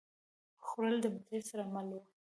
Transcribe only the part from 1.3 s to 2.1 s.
سره مل وي